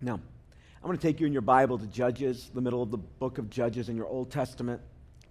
[0.00, 2.98] Now, I'm going to take you in your Bible to Judges, the middle of the
[2.98, 4.80] book of Judges in your Old Testament.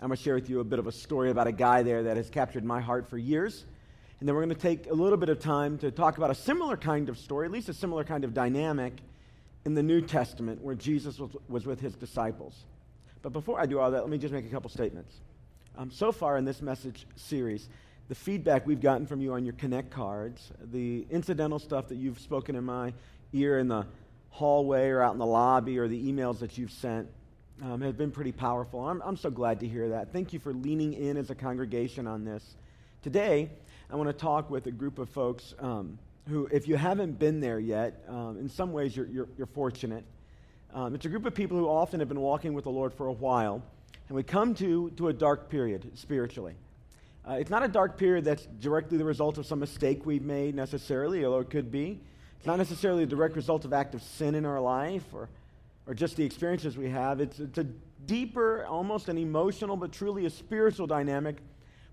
[0.02, 2.04] I'm going to share with you a bit of a story about a guy there
[2.04, 3.64] that has captured my heart for years.
[4.20, 6.36] And then we're going to take a little bit of time to talk about a
[6.36, 8.94] similar kind of story, at least a similar kind of dynamic
[9.64, 12.66] in the New Testament where Jesus was, was with his disciples.
[13.22, 15.14] But before I do all that, let me just make a couple statements.
[15.78, 17.70] Um, so far in this message series,
[18.10, 22.20] the feedback we've gotten from you on your Connect cards, the incidental stuff that you've
[22.20, 22.94] spoken in my
[23.32, 23.86] ear in the
[24.30, 27.08] hallway or out in the lobby, or the emails that you've sent
[27.64, 28.88] um, been pretty powerful.
[28.88, 30.14] I'm, I'm so glad to hear that.
[30.14, 32.56] Thank you for leaning in as a congregation on this.
[33.02, 33.50] Today,
[33.90, 37.40] I want to talk with a group of folks um, who, if you haven't been
[37.40, 40.04] there yet, um, in some ways you're, you're, you're fortunate.
[40.74, 43.08] Um, it's a group of people who often have been walking with the Lord for
[43.08, 43.64] a while,
[44.08, 46.54] and we come to, to a dark period spiritually.
[47.28, 50.54] Uh, it's not a dark period that's directly the result of some mistake we've made
[50.54, 52.00] necessarily, although it could be.
[52.38, 55.30] It's not necessarily a direct result of active sin in our life or,
[55.86, 57.20] or just the experiences we have.
[57.20, 57.66] It's, it's a
[58.06, 61.38] deeper, almost an emotional, but truly a spiritual dynamic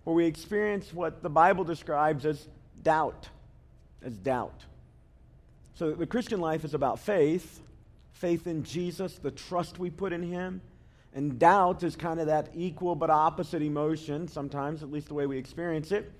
[0.05, 2.47] where we experience what the Bible describes as
[2.83, 3.29] doubt.
[4.03, 4.61] As doubt.
[5.75, 7.61] So the Christian life is about faith,
[8.13, 10.61] faith in Jesus, the trust we put in Him
[11.15, 15.27] and doubt is kind of that equal but opposite emotion, sometimes, at least the way
[15.27, 16.13] we experience it,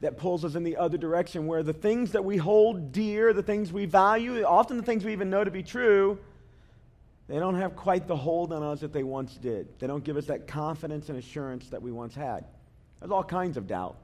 [0.00, 3.42] that pulls us in the other direction, where the things that we hold dear, the
[3.42, 6.18] things we value, often the things we even know to be true,
[7.26, 9.68] they don't have quite the hold on us that they once did.
[9.78, 12.44] They don't give us that confidence and assurance that we once had.
[13.00, 13.96] There's all kinds of doubt.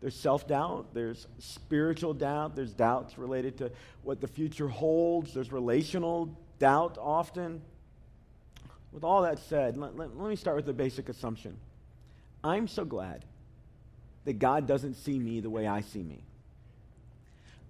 [0.00, 3.72] There's self doubt, there's spiritual doubt, there's doubts related to
[4.04, 7.60] what the future holds, there's relational doubt often.
[8.92, 11.56] With all that said, let, let, let me start with the basic assumption.
[12.44, 13.24] I'm so glad
[14.28, 16.22] that God doesn't see me the way I see me.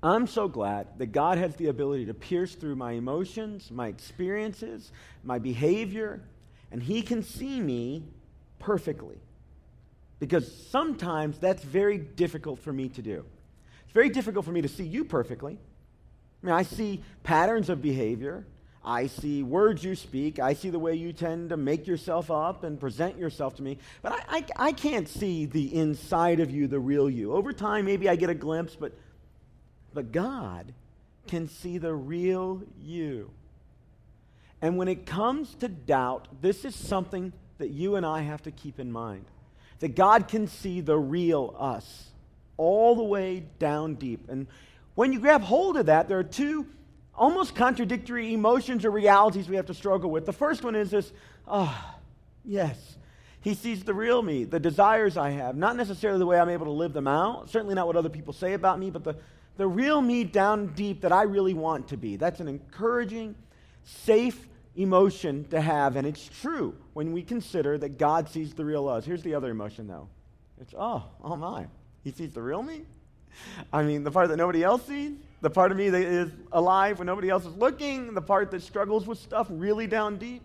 [0.02, 4.90] I'm so glad that God has the ability to pierce through my emotions, my experiences,
[5.22, 6.20] my behavior,
[6.72, 8.02] and He can see me
[8.58, 9.18] perfectly.
[10.18, 13.24] Because sometimes that's very difficult for me to do.
[13.84, 15.58] It's very difficult for me to see you perfectly.
[16.42, 18.44] I mean, I see patterns of behavior.
[18.88, 20.38] I see words you speak.
[20.38, 23.76] I see the way you tend to make yourself up and present yourself to me.
[24.00, 27.34] But I, I, I, can't see the inside of you, the real you.
[27.34, 28.94] Over time, maybe I get a glimpse, but,
[29.92, 30.72] but God
[31.26, 33.30] can see the real you.
[34.62, 38.50] And when it comes to doubt, this is something that you and I have to
[38.50, 39.26] keep in mind
[39.80, 42.08] that God can see the real us
[42.56, 44.30] all the way down deep.
[44.30, 44.46] And
[44.94, 46.66] when you grab hold of that, there are two
[47.18, 50.24] almost contradictory emotions or realities we have to struggle with.
[50.24, 51.12] The first one is this
[51.46, 52.00] ah, oh,
[52.44, 52.96] yes.
[53.40, 56.66] He sees the real me, the desires I have, not necessarily the way I'm able
[56.66, 59.16] to live them out, certainly not what other people say about me, but the,
[59.56, 62.16] the real me down deep that I really want to be.
[62.16, 63.36] That's an encouraging,
[63.84, 68.88] safe emotion to have, and it's true when we consider that God sees the real
[68.88, 69.04] us.
[69.04, 70.08] Here's the other emotion, though
[70.60, 71.66] it's, oh, oh my.
[72.02, 72.82] He sees the real me?
[73.72, 75.12] I mean, the part that nobody else sees?
[75.40, 78.62] The part of me that is alive when nobody else is looking, the part that
[78.62, 80.42] struggles with stuff really down deep?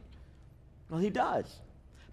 [0.90, 1.46] Well, he does.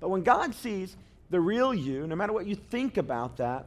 [0.00, 0.96] But when God sees
[1.28, 3.66] the real you, no matter what you think about that,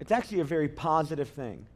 [0.00, 1.66] it's actually a very positive thing.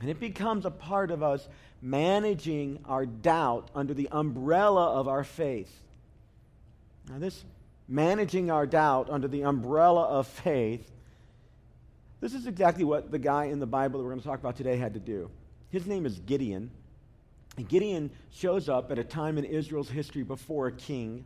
[0.00, 1.46] And it becomes a part of us
[1.82, 5.74] managing our doubt under the umbrella of our faith.
[7.08, 7.44] Now, this
[7.88, 10.90] managing our doubt under the umbrella of faith,
[12.20, 14.56] this is exactly what the guy in the Bible that we're going to talk about
[14.56, 15.30] today had to do.
[15.70, 16.70] His name is Gideon.
[17.68, 21.24] Gideon shows up at a time in Israel's history before a king,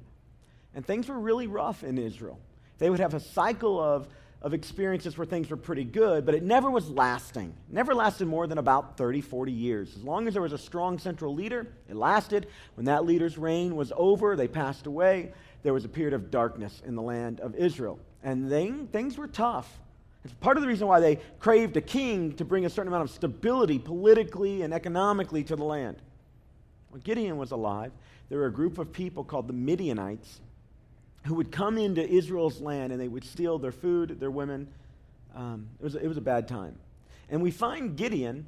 [0.74, 2.38] and things were really rough in Israel.
[2.78, 4.08] They would have a cycle of,
[4.40, 7.54] of experiences where things were pretty good, but it never was lasting.
[7.68, 9.94] It never lasted more than about 30, 40 years.
[9.94, 12.48] As long as there was a strong central leader, it lasted.
[12.74, 15.32] When that leader's reign was over, they passed away.
[15.62, 18.00] There was a period of darkness in the land of Israel.
[18.22, 19.78] And then, things were tough.
[20.24, 23.08] It's part of the reason why they craved a king to bring a certain amount
[23.08, 25.96] of stability politically and economically to the land.
[26.90, 27.92] When Gideon was alive,
[28.28, 30.40] there were a group of people called the Midianites
[31.24, 34.68] who would come into Israel's land and they would steal their food, their women.
[35.34, 36.76] Um, it, was, it was a bad time.
[37.28, 38.46] And we find Gideon,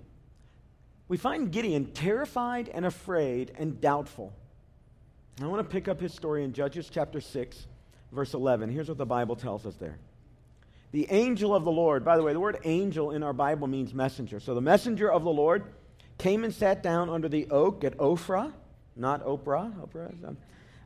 [1.08, 4.32] we find Gideon terrified and afraid and doubtful.
[5.42, 7.66] I want to pick up his story in Judges chapter 6,
[8.12, 8.70] verse 11.
[8.70, 9.98] Here's what the Bible tells us there.
[10.94, 13.92] The angel of the Lord, by the way, the word angel in our Bible means
[13.92, 14.38] messenger.
[14.38, 15.64] So the messenger of the Lord
[16.18, 18.52] came and sat down under the oak at Ophrah,
[18.94, 20.36] not Oprah, Oprah,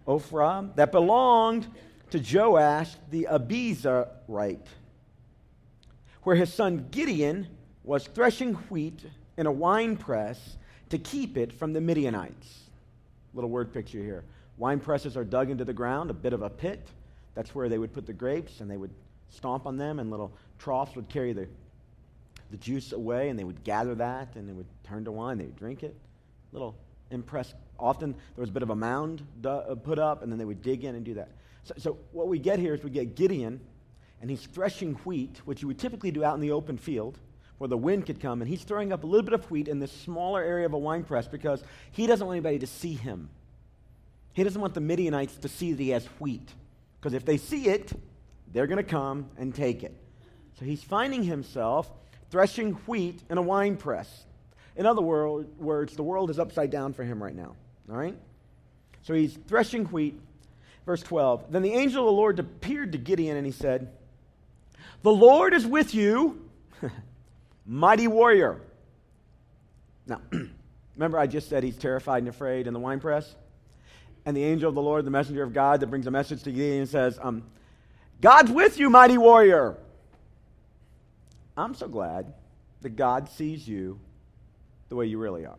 [0.07, 1.67] Ophrah, that belonged
[2.09, 4.67] to Joash the Abiezrite,
[6.23, 7.47] where his son Gideon
[7.85, 9.05] was threshing wheat
[9.37, 10.57] in a wine press
[10.89, 12.61] to keep it from the Midianites.
[13.35, 14.25] Little word picture here.
[14.57, 16.89] Wine presses are dug into the ground, a bit of a pit.
[17.35, 18.91] That's where they would put the grapes, and they would
[19.31, 21.49] stomp on them, and little troughs would carry the,
[22.51, 25.39] the juice away, and they would gather that, and they would turn to wine.
[25.39, 25.95] They would drink it.
[26.53, 26.77] Little
[27.11, 27.55] impressed.
[27.79, 30.63] Often there was a bit of a mound uh, put up, and then they would
[30.63, 31.29] dig in and do that.
[31.65, 33.61] So, so what we get here is we get Gideon,
[34.21, 37.19] and he's threshing wheat, which you would typically do out in the open field
[37.59, 39.81] where the wind could come, and he's throwing up a little bit of wheat in
[39.81, 43.29] this smaller area of a wine press because he doesn't want anybody to see him.
[44.33, 46.49] He doesn't want the Midianites to see that he has wheat.
[47.01, 47.93] Because if they see it,
[48.53, 49.95] they're going to come and take it.
[50.59, 51.91] So he's finding himself
[52.31, 54.25] threshing wheat in a wine press.
[54.77, 57.57] In other words, the world is upside down for him right now.
[57.91, 58.17] All right?
[59.03, 60.21] So he's threshing wheat.
[60.87, 63.93] Verse 12 Then the angel of the Lord appeared to Gideon and he said,
[65.03, 66.49] The Lord is with you,
[67.67, 68.61] mighty warrior.
[70.07, 70.21] Now,
[70.97, 73.35] remember I just said he's terrified and afraid in the wine press?
[74.29, 76.53] and the angel of the Lord, the messenger of God, that brings a message to
[76.53, 77.45] Gideon says, um,
[78.21, 79.77] God's with you, mighty warrior.
[81.57, 82.33] I'm so glad
[82.83, 83.99] that God sees you
[84.89, 85.59] the way you really are.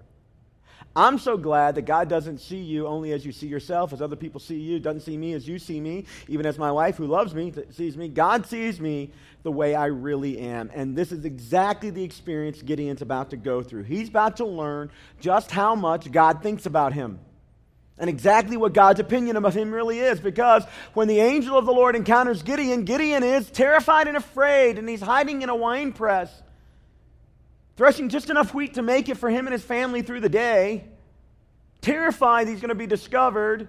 [0.96, 4.16] I'm so glad that God doesn't see you only as you see yourself, as other
[4.16, 7.06] people see you, doesn't see me as you see me, even as my wife who
[7.06, 8.10] loves me sees me.
[8.10, 9.12] God sees me
[9.44, 10.72] the way I really am.
[10.74, 13.84] And this is exactly the experience Gideon's about to go through.
[13.84, 14.90] He's about to learn
[15.22, 17.20] just how much God thinks about him
[18.00, 20.20] and exactly what God's opinion of him really is.
[20.20, 20.64] Because
[20.94, 25.02] when the angel of the Lord encounters Gideon, Gideon is terrified and afraid, and he's
[25.02, 26.32] hiding in a wine press,
[27.76, 30.86] threshing just enough wheat to make it for him and his family through the day,
[31.82, 33.68] terrified he's going to be discovered.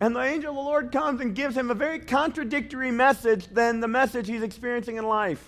[0.00, 3.80] And the angel of the Lord comes and gives him a very contradictory message than
[3.80, 5.46] the message he's experiencing in life.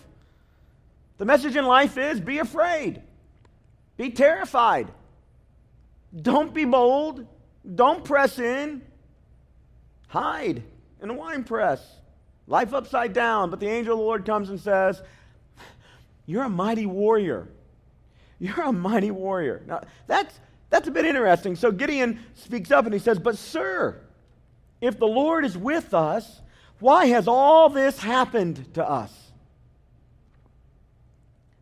[1.18, 3.02] The message in life is be afraid,
[3.96, 4.88] be terrified,
[6.20, 7.26] don't be bold,
[7.74, 8.82] don't press in.
[10.08, 10.62] Hide
[11.00, 11.80] in a wine press.
[12.46, 13.50] Life upside down.
[13.50, 15.02] But the angel of the Lord comes and says,
[16.26, 17.48] You're a mighty warrior.
[18.38, 19.62] You're a mighty warrior.
[19.66, 20.38] Now, that's,
[20.68, 21.54] that's a bit interesting.
[21.54, 24.00] So Gideon speaks up and he says, But, sir,
[24.80, 26.40] if the Lord is with us,
[26.80, 29.12] why has all this happened to us?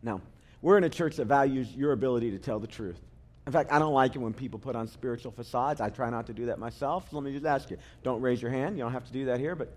[0.01, 0.21] Now,
[0.63, 2.99] we're in a church that values your ability to tell the truth.
[3.47, 5.81] In fact, I don't like it when people put on spiritual facades.
[5.81, 7.09] I try not to do that myself.
[7.09, 8.77] So let me just ask you don't raise your hand.
[8.77, 9.55] You don't have to do that here.
[9.55, 9.75] But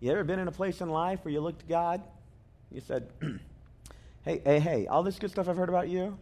[0.00, 2.02] you ever been in a place in life where you looked to God?
[2.70, 3.08] You said,
[4.24, 6.16] hey, hey, hey, all this good stuff I've heard about you,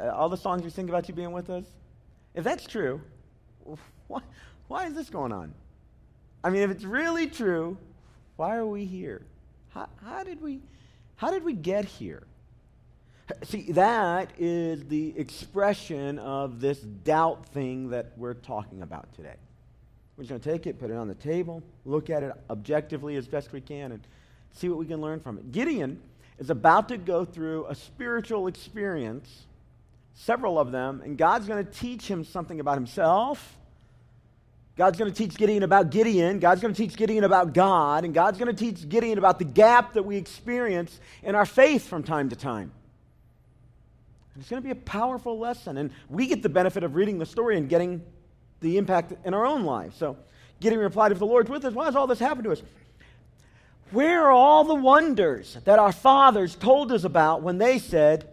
[0.00, 1.64] uh, all the songs we sing about you being with us,
[2.34, 3.00] if that's true,
[4.08, 4.20] why,
[4.68, 5.52] why is this going on?
[6.42, 7.76] I mean, if it's really true,
[8.36, 9.22] why are we here?
[9.70, 10.60] How, how, did, we,
[11.16, 12.22] how did we get here?
[13.42, 19.34] See, that is the expression of this doubt thing that we're talking about today.
[20.16, 23.16] We're just going to take it, put it on the table, look at it objectively
[23.16, 24.00] as best we can, and
[24.52, 25.50] see what we can learn from it.
[25.50, 26.00] Gideon
[26.38, 29.42] is about to go through a spiritual experience,
[30.14, 33.56] several of them, and God's going to teach him something about himself.
[34.76, 36.38] God's going to teach Gideon about Gideon.
[36.38, 38.04] God's going to teach Gideon about God.
[38.04, 41.88] And God's going to teach Gideon about the gap that we experience in our faith
[41.88, 42.72] from time to time.
[44.38, 45.78] It's going to be a powerful lesson.
[45.78, 48.02] And we get the benefit of reading the story and Gideon
[48.60, 49.96] the impact in our own lives.
[49.96, 50.16] So
[50.60, 52.62] getting replied, If the Lord's with us, why has all this happened to us?
[53.90, 58.28] Where are all the wonders that our fathers told us about when they said,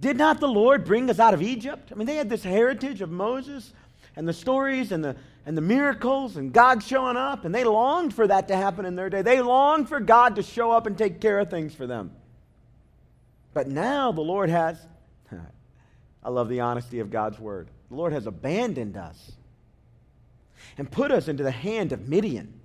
[0.00, 1.90] Did not the Lord bring us out of Egypt?
[1.92, 3.72] I mean, they had this heritage of Moses
[4.16, 5.14] and the stories and the,
[5.46, 8.96] and the miracles and God showing up, and they longed for that to happen in
[8.96, 9.22] their day.
[9.22, 12.10] They longed for God to show up and take care of things for them.
[13.54, 14.78] But now the Lord has
[16.22, 17.68] I love the honesty of God's word.
[17.88, 19.32] The Lord has abandoned us
[20.76, 22.60] and put us into the hand of Midian.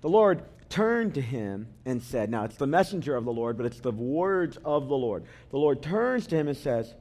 [0.00, 3.66] The Lord turned to him and said, Now it's the messenger of the Lord, but
[3.66, 5.24] it's the words of the Lord.
[5.50, 6.94] The Lord turns to him and says,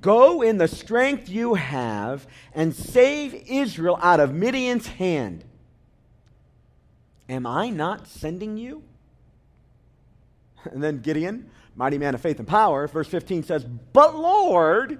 [0.00, 5.44] Go in the strength you have and save Israel out of Midian's hand.
[7.28, 8.82] Am I not sending you?
[10.70, 12.86] And then Gideon mighty man of faith and power.
[12.88, 14.98] Verse 15 says, But Lord,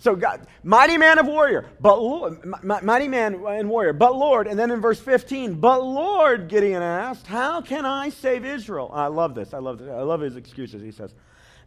[0.00, 4.48] so God, mighty man of warrior, but Lord, mighty man and warrior, but Lord.
[4.48, 8.90] And then in verse 15, but Lord, Gideon asked, How can I save Israel?
[8.92, 9.54] I love this.
[9.54, 9.88] I love this.
[9.88, 10.82] I love his excuses.
[10.82, 11.14] He says,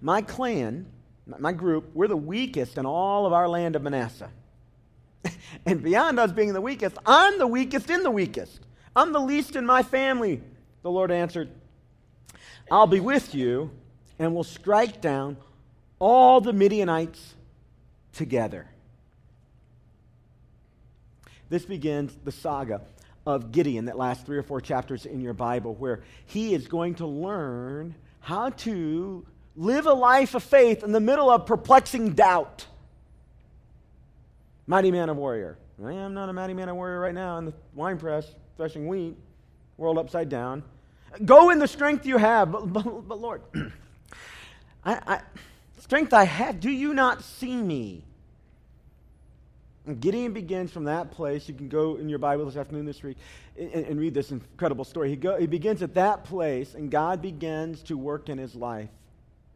[0.02, 0.88] My clan,
[1.26, 4.30] my group, we're the weakest in all of our land of Manasseh.
[5.66, 8.60] and beyond us being the weakest, I'm the weakest in the weakest.
[8.94, 10.42] I'm the least in my family.
[10.82, 11.50] The Lord answered,
[12.70, 13.72] I'll be with you
[14.20, 15.38] and will strike down
[16.00, 17.36] all the Midianites
[18.14, 18.68] together.
[21.50, 22.82] this begins the saga
[23.26, 26.96] of Gideon that last three or four chapters in your Bible, where he is going
[26.96, 32.66] to learn how to live a life of faith in the middle of perplexing doubt.
[34.66, 35.58] Mighty man of warrior.
[35.84, 38.88] I am not a mighty man of warrior right now in the wine press, threshing
[38.88, 39.16] wheat,
[39.78, 40.64] world upside down.
[41.26, 42.52] Go in the strength you have.
[42.52, 43.42] But, but, but Lord,
[44.86, 45.22] I, I,
[45.80, 48.04] strength I have, do you not see me?
[49.86, 51.48] And Gideon begins from that place.
[51.50, 53.18] You can go in your Bible this afternoon, this week,
[53.58, 55.10] and, and read this incredible story.
[55.10, 58.90] He, go, he begins at that place, and God begins to work in his life.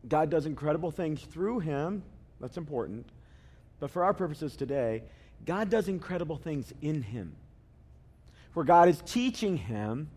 [0.08, 2.04] God does incredible things through him.
[2.42, 3.08] That's important.
[3.80, 5.04] But for our purposes today,
[5.46, 7.36] God does incredible things in him.
[8.54, 10.10] Where God is teaching him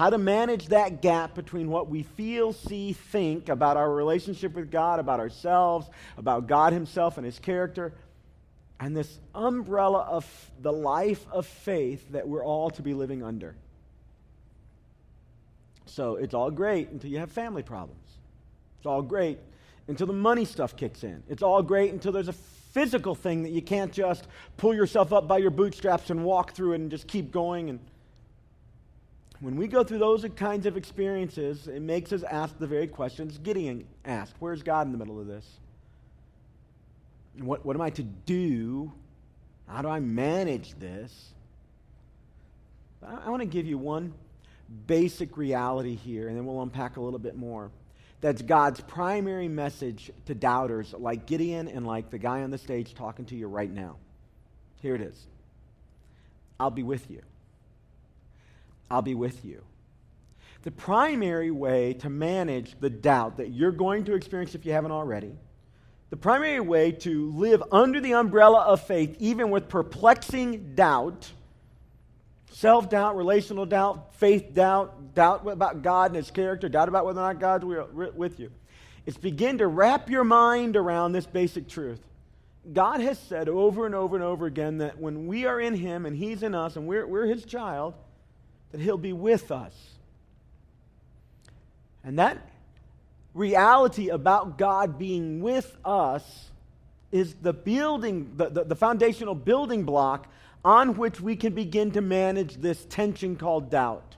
[0.00, 4.70] how to manage that gap between what we feel, see, think about our relationship with
[4.70, 7.92] God, about ourselves, about God Himself and His character,
[8.80, 13.54] and this umbrella of the life of faith that we're all to be living under.
[15.84, 18.00] So it's all great until you have family problems.
[18.78, 19.38] It's all great
[19.86, 21.22] until the money stuff kicks in.
[21.28, 22.32] It's all great until there's a
[22.72, 24.26] physical thing that you can't just
[24.56, 27.68] pull yourself up by your bootstraps and walk through it and just keep going.
[27.68, 27.80] And
[29.40, 33.38] when we go through those kinds of experiences, it makes us ask the very questions
[33.38, 35.46] Gideon asked Where's God in the middle of this?
[37.38, 38.92] What, what am I to do?
[39.66, 41.32] How do I manage this?
[43.02, 44.12] I, I want to give you one
[44.86, 47.70] basic reality here, and then we'll unpack a little bit more.
[48.20, 52.94] That's God's primary message to doubters like Gideon and like the guy on the stage
[52.94, 53.96] talking to you right now.
[54.82, 55.26] Here it is
[56.58, 57.22] I'll be with you.
[58.90, 59.62] I'll be with you.
[60.62, 64.92] The primary way to manage the doubt that you're going to experience if you haven't
[64.92, 65.32] already
[66.10, 71.30] the primary way to live under the umbrella of faith, even with perplexing doubt,
[72.50, 77.20] self doubt, relational doubt, faith doubt, doubt about God and His character, doubt about whether
[77.20, 78.50] or not God's with you,
[79.06, 82.00] is begin to wrap your mind around this basic truth.
[82.72, 86.06] God has said over and over and over again that when we are in Him
[86.06, 87.94] and He's in us and we're, we're His child,
[88.72, 89.74] that He'll be with us.
[92.02, 92.38] And that
[93.34, 96.50] reality about God being with us
[97.12, 100.28] is the building, the, the, the, foundational building block
[100.64, 104.16] on which we can begin to manage this tension called doubt.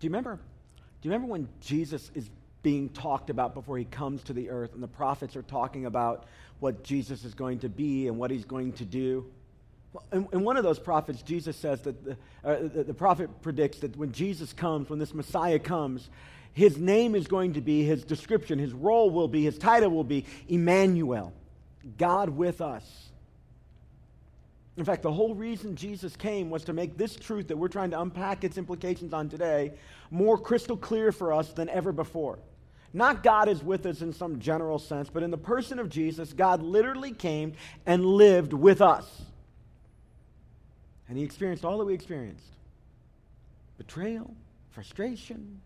[0.00, 0.36] Do you remember?
[0.36, 2.28] Do you remember when Jesus is
[2.62, 6.24] being talked about before he comes to the earth and the prophets are talking about
[6.60, 9.26] what Jesus is going to be and what he's going to do?
[10.12, 13.78] In, in, one of those prophets, Jesus says that the, uh, the, the prophet predicts
[13.78, 16.10] that when Jesus comes, when this Messiah comes,
[16.52, 20.04] his name is going to be, his description, his role will be, his title will
[20.04, 21.32] be Emmanuel,
[21.98, 22.84] God with us.
[24.76, 27.90] In fact, the whole reason Jesus came was to make this truth that we're trying
[27.90, 29.72] to unpack its implications on today
[30.10, 32.38] more crystal clear for us than ever before.
[32.92, 36.32] Not God is with us in some general sense, but in the person of Jesus,
[36.32, 37.54] God literally came
[37.86, 39.22] and lived with us.
[41.08, 42.44] And he experienced all that we experienced
[43.76, 44.34] betrayal,
[44.70, 45.60] frustration,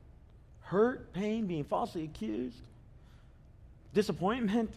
[0.61, 2.61] hurt, pain, being falsely accused,
[3.95, 4.71] disappointment.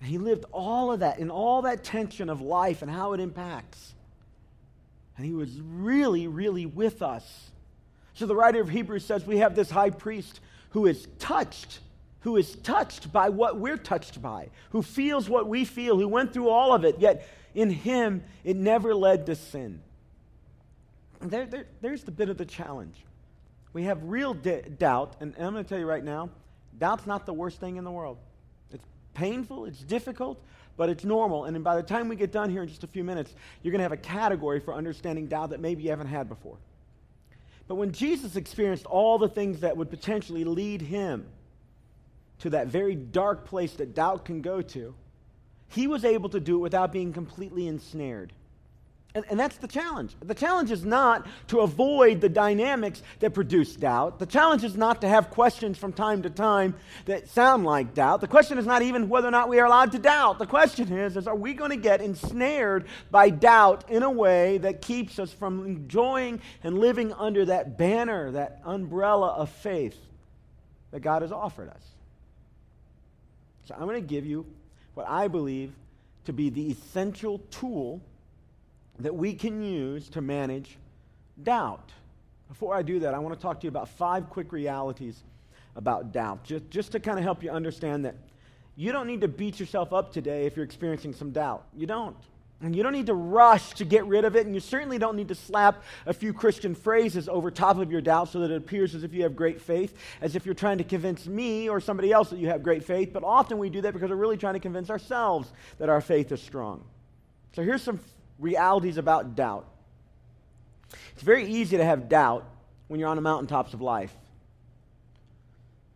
[0.00, 3.20] And he lived all of that in all that tension of life and how it
[3.20, 3.94] impacts.
[5.16, 7.50] And he was really, really with us.
[8.14, 11.80] So the writer of Hebrews says we have this high priest who is touched,
[12.20, 16.32] who is touched by what we're touched by, who feels what we feel, who went
[16.32, 19.80] through all of it, yet in him, it never led to sin.
[21.20, 22.96] There, there, there's the bit of the challenge.
[23.72, 26.30] We have real doubt, and I'm going to tell you right now
[26.78, 28.18] doubt's not the worst thing in the world.
[28.72, 30.40] It's painful, it's difficult,
[30.76, 31.44] but it's normal.
[31.44, 33.80] And by the time we get done here in just a few minutes, you're going
[33.80, 36.56] to have a category for understanding doubt that maybe you haven't had before.
[37.66, 41.26] But when Jesus experienced all the things that would potentially lead him
[42.38, 44.94] to that very dark place that doubt can go to,
[45.68, 48.32] he was able to do it without being completely ensnared.
[49.14, 50.14] And, and, that's the challenge.
[50.20, 54.18] The challenge is not to avoid the dynamics that produce doubt.
[54.18, 56.74] The challenge is not to have questions from time to time
[57.06, 58.20] that sound like doubt.
[58.20, 60.38] The question is not even whether or not we are allowed to doubt.
[60.38, 64.58] The question is, is are we going to get ensnared by doubt in a way
[64.58, 69.98] that keeps us from enjoying and living under that banner, that umbrella of faith
[70.90, 71.82] that God has offered us?
[73.64, 74.44] So I'm going to give you
[74.98, 75.70] what I believe
[76.24, 78.00] to be the essential tool
[78.98, 80.76] that we can use to manage
[81.44, 81.92] doubt.
[82.48, 85.22] Before I do that, I want to talk to you about five quick realities
[85.76, 88.16] about doubt, just, just to kind of help you understand that
[88.74, 91.64] you don't need to beat yourself up today if you're experiencing some doubt.
[91.76, 92.16] You don't.
[92.60, 95.14] And you don't need to rush to get rid of it, and you certainly don't
[95.14, 98.56] need to slap a few Christian phrases over top of your doubt so that it
[98.56, 101.80] appears as if you have great faith, as if you're trying to convince me or
[101.80, 103.12] somebody else that you have great faith.
[103.12, 106.32] But often we do that because we're really trying to convince ourselves that our faith
[106.32, 106.82] is strong.
[107.54, 108.00] So here's some
[108.40, 109.66] realities about doubt
[111.12, 112.48] it's very easy to have doubt
[112.86, 114.14] when you're on the mountaintops of life,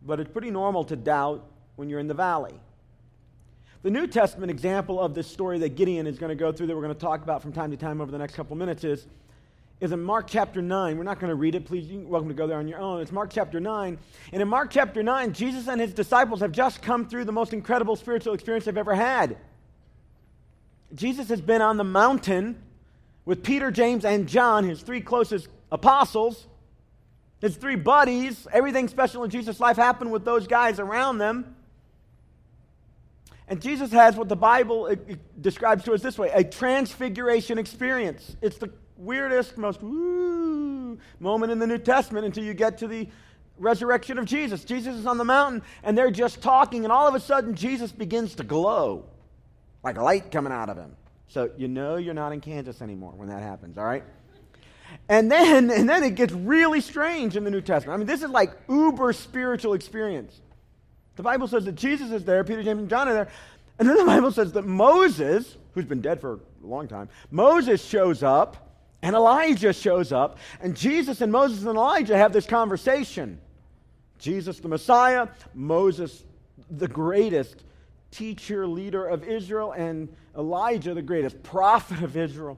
[0.01, 2.53] but it's pretty normal to doubt when you're in the valley.
[3.83, 6.75] The New Testament example of this story that Gideon is going to go through, that
[6.75, 9.07] we're going to talk about from time to time over the next couple minutes, is,
[9.81, 10.97] is in Mark chapter 9.
[10.97, 11.65] We're not going to read it.
[11.65, 13.01] Please, you're welcome to go there on your own.
[13.01, 13.99] It's Mark chapter 9.
[14.31, 17.51] And in Mark chapter 9, Jesus and his disciples have just come through the most
[17.51, 19.35] incredible spiritual experience they've ever had.
[20.95, 22.63] Jesus has been on the mountain
[23.25, 26.47] with Peter, James, and John, his three closest apostles,
[27.41, 28.47] his three buddies.
[28.53, 31.57] Everything special in Jesus' life happened with those guys around them.
[33.47, 34.95] And Jesus has what the Bible
[35.39, 38.35] describes to us this way a transfiguration experience.
[38.41, 43.07] It's the weirdest, most woo moment in the New Testament until you get to the
[43.57, 44.63] resurrection of Jesus.
[44.63, 47.91] Jesus is on the mountain and they're just talking, and all of a sudden, Jesus
[47.91, 49.05] begins to glow
[49.83, 50.95] like light coming out of him.
[51.27, 54.03] So you know you're not in Kansas anymore when that happens, all right?
[55.09, 57.95] And then, and then it gets really strange in the New Testament.
[57.95, 60.39] I mean, this is like uber spiritual experience.
[61.15, 63.27] The Bible says that Jesus is there, Peter, James, and John are there.
[63.79, 67.83] And then the Bible says that Moses, who's been dead for a long time, Moses
[67.83, 73.39] shows up, and Elijah shows up, and Jesus and Moses and Elijah have this conversation.
[74.17, 76.23] Jesus, the Messiah, Moses,
[76.69, 77.63] the greatest
[78.11, 82.57] teacher, leader of Israel, and Elijah, the greatest prophet of Israel.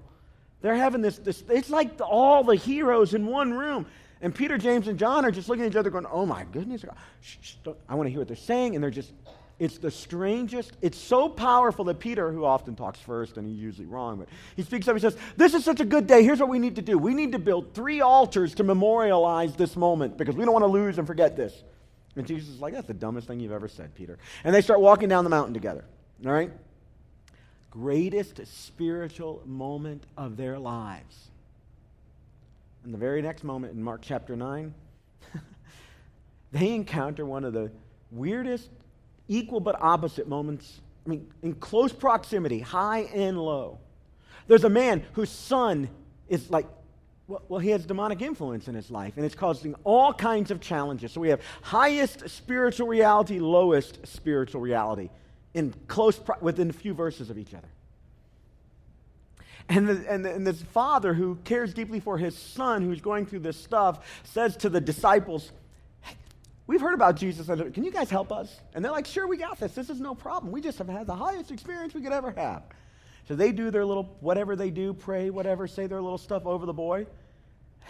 [0.62, 3.86] They're having this, this it's like the, all the heroes in one room.
[4.26, 6.84] And Peter, James, and John are just looking at each other going, oh my goodness,
[7.22, 7.54] shh, shh,
[7.88, 8.74] I want to hear what they're saying.
[8.74, 9.14] And they're just,
[9.60, 10.72] it's the strangest.
[10.82, 14.64] It's so powerful that Peter, who often talks first, and he's usually wrong, but he
[14.64, 14.96] speaks up.
[14.96, 16.24] He says, This is such a good day.
[16.24, 16.98] Here's what we need to do.
[16.98, 20.72] We need to build three altars to memorialize this moment because we don't want to
[20.72, 21.64] lose and forget this.
[22.16, 24.18] And Jesus is like, That's the dumbest thing you've ever said, Peter.
[24.44, 25.86] And they start walking down the mountain together.
[26.26, 26.50] All right?
[27.70, 31.30] Greatest spiritual moment of their lives.
[32.86, 34.72] And the very next moment in Mark chapter 9,
[36.52, 37.72] they encounter one of the
[38.12, 38.70] weirdest,
[39.28, 40.82] equal but opposite moments.
[41.04, 43.80] I mean, in close proximity, high and low.
[44.48, 45.90] There's a man whose son
[46.30, 46.68] is like,
[47.28, 50.62] well, well, he has demonic influence in his life, and it's causing all kinds of
[50.62, 51.12] challenges.
[51.12, 55.10] So we have highest spiritual reality, lowest spiritual reality
[55.56, 57.68] in close, pro- within a few verses of each other.
[59.68, 63.26] And, the, and, the, and this father who cares deeply for his son who's going
[63.26, 65.52] through this stuff says to the disciples,
[66.02, 66.16] hey,
[66.68, 67.48] We've heard about Jesus.
[67.48, 68.60] Can you guys help us?
[68.74, 69.74] And they're like, Sure, we got this.
[69.74, 70.52] This is no problem.
[70.52, 72.64] We just have had the highest experience we could ever have.
[73.28, 76.66] So they do their little, whatever they do, pray, whatever, say their little stuff over
[76.66, 77.08] the boy.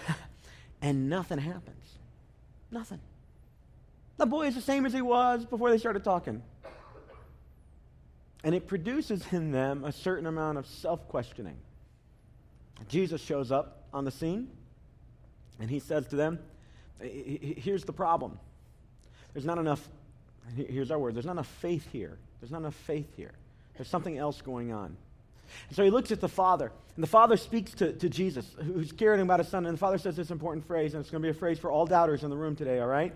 [0.81, 1.85] and nothing happens.
[2.71, 2.99] Nothing.
[4.17, 6.41] The boy is the same as he was before they started talking.
[8.45, 11.57] And it produces in them a certain amount of self questioning.
[12.87, 14.49] Jesus shows up on the scene
[15.59, 16.39] and he says to them,
[17.01, 18.39] Here's the problem.
[19.33, 19.85] There's not enough,
[20.55, 22.19] here's our word, there's not enough faith here.
[22.39, 23.33] There's not enough faith here.
[23.75, 24.95] There's something else going on.
[25.67, 28.91] And so he looks at the father, and the father speaks to, to Jesus, who's
[28.91, 29.65] caring about his son.
[29.65, 31.71] And the father says this important phrase, and it's going to be a phrase for
[31.71, 33.13] all doubters in the room today, all right?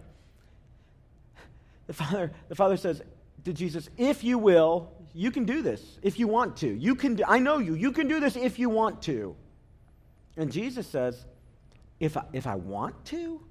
[1.88, 3.02] The father, the father says
[3.46, 6.68] to Jesus, If you will, you can do this if you want to.
[6.68, 7.74] You can do, I know you.
[7.74, 9.36] You can do this if you want to.
[10.38, 11.26] And Jesus says,
[12.00, 13.42] if I, if I want to,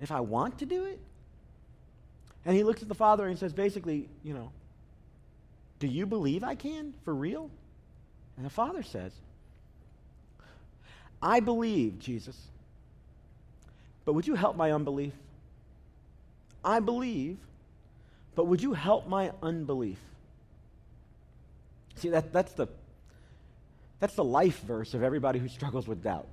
[0.00, 0.98] if I want to do it.
[2.44, 4.50] And he looks at the father and says, basically, you know,
[5.78, 7.50] do you believe I can for real?
[8.36, 9.12] And the father says,
[11.22, 12.36] I believe, Jesus,
[14.04, 15.12] but would you help my unbelief?
[16.64, 17.36] I believe,
[18.34, 19.98] but would you help my unbelief?
[21.96, 22.68] See, that, that's, the,
[23.98, 26.26] that's the life verse of everybody who struggles with doubt.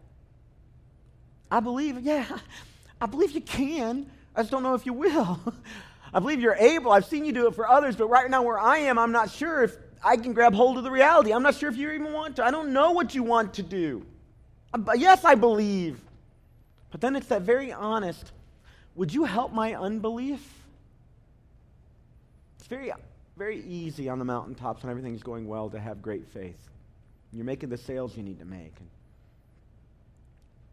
[1.51, 2.25] I believe, yeah,
[3.01, 4.09] I believe you can.
[4.35, 5.39] I just don't know if you will.
[6.13, 6.91] I believe you're able.
[6.91, 9.29] I've seen you do it for others, but right now where I am, I'm not
[9.29, 11.33] sure if I can grab hold of the reality.
[11.33, 12.45] I'm not sure if you even want to.
[12.45, 14.05] I don't know what you want to do.
[14.73, 15.99] Uh, yes, I believe.
[16.91, 18.31] But then it's that very honest,
[18.95, 20.56] would you help my unbelief?
[22.67, 22.91] It's very
[23.37, 26.57] very easy on the mountaintops when everything's going well to have great faith.
[27.31, 28.73] You're making the sales you need to make.
[28.77, 28.89] And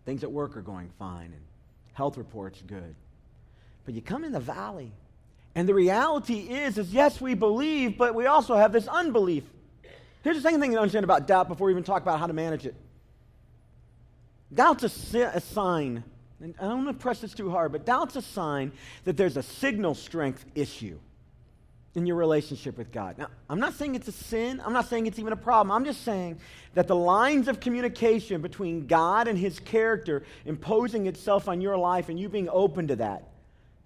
[0.05, 1.41] things at work are going fine, and
[1.93, 2.97] health reports good.
[3.85, 4.91] But you come in the valley,
[5.55, 9.45] And the reality is, is yes, we believe, but we also have this unbelief.
[10.25, 12.33] Here's the second thing to understand about doubt before we even talk about how to
[12.33, 12.75] manage it.
[14.53, 16.03] Doubt's a, a sign,
[16.41, 18.73] and I don't want to press this too hard, but doubt's a sign
[19.05, 20.99] that there's a signal strength issue
[21.95, 23.17] in your relationship with God.
[23.19, 24.61] Now, I'm not saying it's a sin.
[24.65, 25.71] I'm not saying it's even a problem.
[25.71, 26.39] I'm just saying
[26.75, 32.09] that the lines of communication between God and His character imposing itself on your life
[32.09, 33.29] and you being open to that,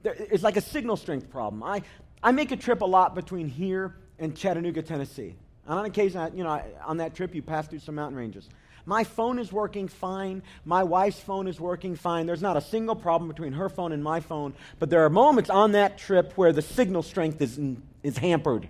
[0.05, 1.63] it's like a signal strength problem.
[1.63, 1.83] I,
[2.23, 5.35] I make a trip a lot between here and Chattanooga, Tennessee.
[5.67, 8.49] And on occasion, you know, on that trip, you pass through some mountain ranges.
[8.89, 10.43] My phone is working fine.
[10.65, 12.25] My wife's phone is working fine.
[12.25, 14.55] There's not a single problem between her phone and my phone.
[14.79, 17.61] But there are moments on that trip where the signal strength is,
[18.03, 18.67] is hampered.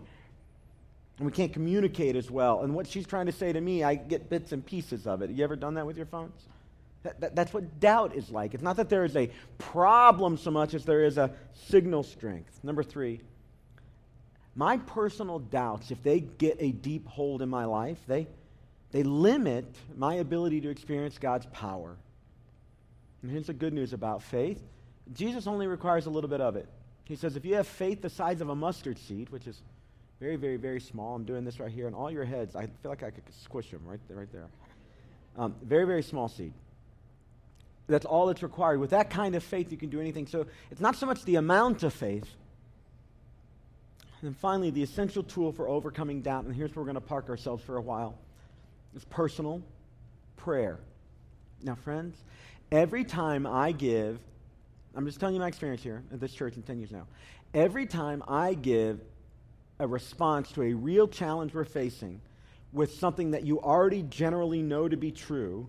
[1.18, 2.62] And we can't communicate as well.
[2.62, 5.28] And what she's trying to say to me, I get bits and pieces of it.
[5.28, 6.42] Have you ever done that with your phones?
[7.04, 8.54] That, that, that's what doubt is like.
[8.54, 11.30] It's not that there is a problem so much as there is a
[11.68, 12.58] signal strength.
[12.64, 13.20] Number three,
[14.56, 18.26] my personal doubts, if they get a deep hold in my life, they,
[18.90, 21.96] they limit my ability to experience God's power.
[23.22, 24.62] And here's the good news about faith
[25.12, 26.68] Jesus only requires a little bit of it.
[27.04, 29.62] He says, if you have faith the size of a mustard seed, which is
[30.20, 32.90] very, very, very small, I'm doing this right here, and all your heads, I feel
[32.90, 34.18] like I could squish them right there.
[34.18, 34.46] Right there.
[35.38, 36.52] Um, very, very small seed.
[37.86, 38.80] That's all that's required.
[38.80, 40.26] With that kind of faith, you can do anything.
[40.26, 42.28] So it's not so much the amount of faith.
[44.20, 47.30] And finally, the essential tool for overcoming doubt, and here's where we're going to park
[47.30, 48.18] ourselves for a while
[48.94, 49.62] it's personal
[50.36, 50.78] prayer.
[51.62, 52.16] Now, friends,
[52.70, 54.18] every time I give,
[54.94, 57.06] I'm just telling you my experience here at this church in 10 years now.
[57.54, 59.00] Every time I give
[59.78, 62.20] a response to a real challenge we're facing
[62.72, 65.68] with something that you already generally know to be true,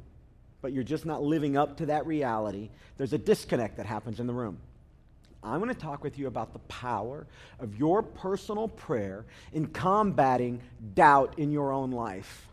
[0.62, 4.28] but you're just not living up to that reality, there's a disconnect that happens in
[4.28, 4.58] the room.
[5.42, 7.26] I'm going to talk with you about the power
[7.60, 10.62] of your personal prayer in combating
[10.96, 12.49] doubt in your own life.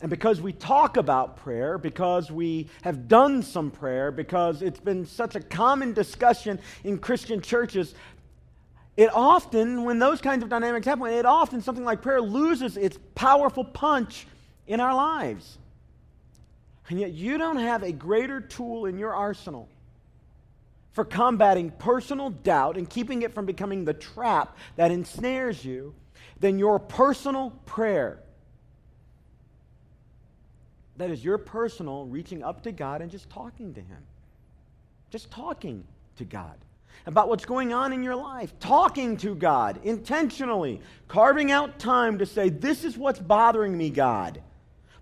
[0.00, 5.06] And because we talk about prayer, because we have done some prayer, because it's been
[5.06, 7.94] such a common discussion in Christian churches,
[8.96, 12.98] it often, when those kinds of dynamics happen, it often, something like prayer loses its
[13.14, 14.26] powerful punch
[14.66, 15.58] in our lives.
[16.88, 19.68] And yet, you don't have a greater tool in your arsenal
[20.92, 25.94] for combating personal doubt and keeping it from becoming the trap that ensnares you
[26.38, 28.20] than your personal prayer.
[30.96, 34.02] That is your personal reaching up to God and just talking to Him.
[35.10, 35.84] Just talking
[36.16, 36.56] to God
[37.06, 38.56] about what's going on in your life.
[38.60, 44.40] Talking to God intentionally, carving out time to say, This is what's bothering me, God.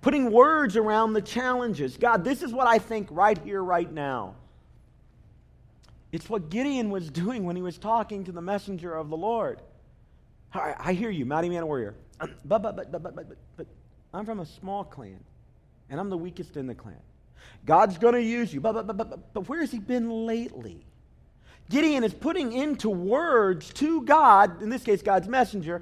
[0.00, 1.96] Putting words around the challenges.
[1.96, 4.34] God, this is what I think right here, right now.
[6.10, 9.62] It's what Gideon was doing when he was talking to the messenger of the Lord.
[10.52, 11.94] I, I hear you, mighty man warrior.
[12.44, 13.66] But, but, but, but, but, but, but
[14.14, 15.18] I'm from a small clan
[15.90, 16.96] and I'm the weakest in the clan.
[17.64, 18.60] God's going to use you.
[18.60, 20.84] But, but, but, but, but where has he been lately?
[21.70, 25.80] Gideon is putting into words to God, in this case, God's messenger,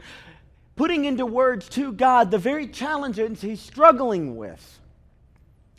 [0.76, 4.78] putting into words to God the very challenges he's struggling with.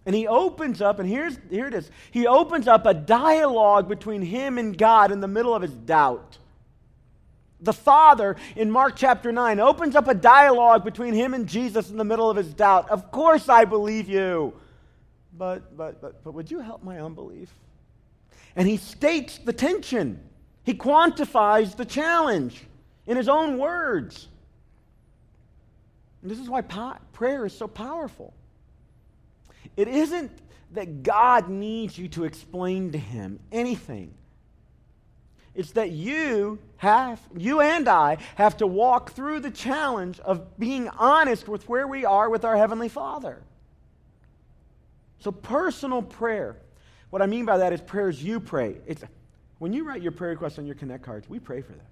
[0.06, 1.90] And he opens up, and here's, here it is.
[2.10, 6.40] He opens up a dialogue between him and God in the middle of his doubt.
[7.62, 11.97] The Father in Mark chapter 9 opens up a dialogue between him and Jesus in
[11.97, 12.89] the middle of his doubt.
[12.89, 14.54] Of course I believe you.
[15.38, 17.54] But, but, but, but would you help my unbelief?
[18.56, 20.19] And he states the tension.
[20.63, 22.63] He quantifies the challenge
[23.06, 24.28] in his own words.
[26.21, 28.34] And this is why prayer is so powerful.
[29.78, 30.32] It isn't
[30.74, 34.13] that God needs you to explain to him anything.
[35.54, 40.88] It's that you have, you and I have to walk through the challenge of being
[40.90, 43.42] honest with where we are with our Heavenly Father.
[45.20, 46.58] So, personal prayer.
[47.10, 48.78] What I mean by that is prayers you pray.
[48.88, 49.04] It's,
[49.60, 51.84] when you write your prayer requests on your Connect cards, we pray for this.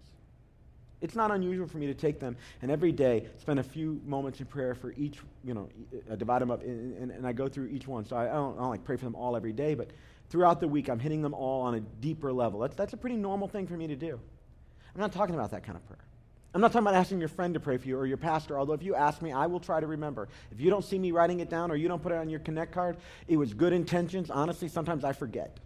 [1.02, 4.40] It's not unusual for me to take them and every day spend a few moments
[4.40, 5.70] in prayer for each, you know,
[6.12, 8.06] I divide them up and, and, and I go through each one.
[8.06, 9.92] So I, don't, I don't like pray for them all every day, but
[10.30, 12.60] throughout the week, I'm hitting them all on a deeper level.
[12.60, 14.20] That's, that's a pretty normal thing for me to do.
[14.94, 16.00] I'm not talking about that kind of prayer.
[16.54, 18.74] I'm not talking about asking your friend to pray for you or your pastor, although
[18.74, 20.30] if you ask me, I will try to remember.
[20.52, 22.40] If you don't see me writing it down or you don't put it on your
[22.40, 24.32] Connect card, it was good intentions.
[24.32, 25.60] Honestly, sometimes I forget.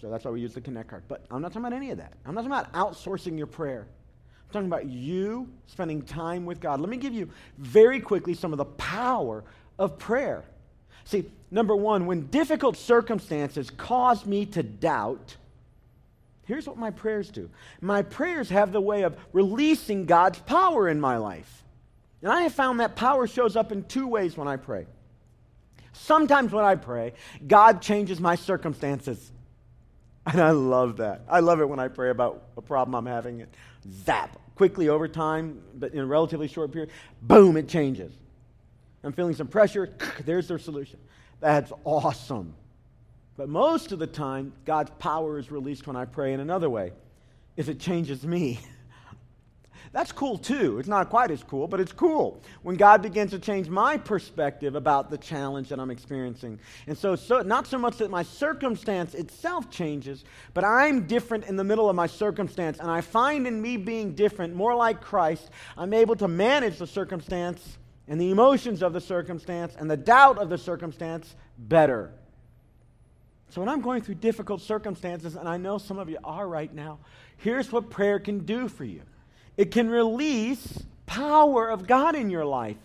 [0.00, 1.04] So that's why we use the Connect card.
[1.06, 2.14] But I'm not talking about any of that.
[2.26, 3.86] I'm not talking about outsourcing your prayer.
[4.48, 6.80] I'm talking about you spending time with God.
[6.80, 9.44] Let me give you very quickly some of the power
[9.78, 10.44] of prayer.
[11.04, 15.36] See, number one, when difficult circumstances cause me to doubt,
[16.44, 17.48] Here's what my prayers do
[17.80, 21.64] my prayers have the way of releasing God's power in my life.
[22.20, 24.86] And I have found that power shows up in two ways when I pray.
[25.92, 27.14] Sometimes when I pray,
[27.46, 29.32] God changes my circumstances.
[30.24, 31.22] And I love that.
[31.28, 33.44] I love it when I pray about a problem I'm having.
[34.04, 36.90] Zap, quickly over time, but in a relatively short period,
[37.22, 38.12] boom, it changes.
[39.04, 39.92] I'm feeling some pressure,
[40.24, 40.98] there's their solution.
[41.40, 42.54] That's awesome.
[43.36, 46.92] But most of the time, God's power is released when I pray in another way.
[47.56, 48.60] If it changes me,
[49.92, 50.78] that's cool too.
[50.78, 54.76] It's not quite as cool, but it's cool when God begins to change my perspective
[54.76, 56.60] about the challenge that I'm experiencing.
[56.86, 61.56] And so, so, not so much that my circumstance itself changes, but I'm different in
[61.56, 62.78] the middle of my circumstance.
[62.78, 66.86] And I find in me being different, more like Christ, I'm able to manage the
[66.86, 67.78] circumstance
[68.12, 72.12] and the emotions of the circumstance and the doubt of the circumstance better.
[73.48, 76.70] So, when I'm going through difficult circumstances, and I know some of you are right
[76.74, 76.98] now,
[77.38, 79.00] here's what prayer can do for you
[79.56, 82.76] it can release power of God in your life,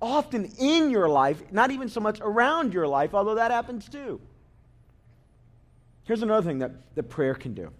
[0.00, 4.22] often in your life, not even so much around your life, although that happens too.
[6.04, 7.70] Here's another thing that, that prayer can do.